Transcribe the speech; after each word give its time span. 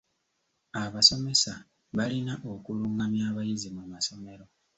Abasomesa 0.83 1.53
balina 1.97 2.33
okulungamya 2.53 3.23
abayizi 3.31 3.67
mu 3.75 3.83
masomero. 3.91 4.45